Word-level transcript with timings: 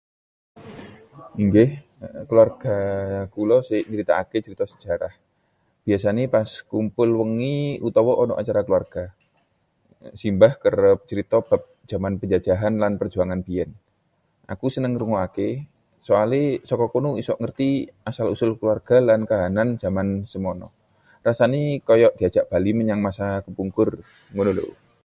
Inggih, 1.43 1.69
kulawarga 2.27 2.75
kula 3.33 3.57
sok 3.67 3.85
nyritakake 3.91 4.37
crita 4.45 4.65
sejarah, 4.71 5.13
biasane 5.85 6.23
pas 6.35 6.49
kumpul 6.71 7.09
wengi 7.19 7.55
utawa 7.87 8.11
ana 8.21 8.33
acara 8.41 8.61
keluarga. 8.65 9.03
Simbah 10.21 10.53
kerep 10.63 10.97
crita 11.09 11.37
bab 11.49 11.61
jaman 11.91 12.13
penjajahan 12.21 12.73
lan 12.83 12.93
perjuangan 13.01 13.39
biyen. 13.47 13.71
Aku 14.53 14.65
seneng 14.75 14.91
ngrungokake, 14.93 15.49
soale 16.07 16.41
saka 16.69 16.85
kono 16.93 17.09
iso 17.21 17.33
ngerti 17.41 17.69
asal-usul 18.09 18.51
keluarga 18.59 18.95
lan 19.09 19.19
kahanan 19.31 19.69
jaman 19.83 20.07
semana. 20.31 20.67
Rasane 21.25 21.61
kaya 21.87 22.07
diajak 22.19 22.45
bali 22.51 22.71
menyang 22.79 23.01
masa 23.07 23.27
kepungkur, 23.45 23.89
ngono 24.33 24.51
lho. 24.57 24.69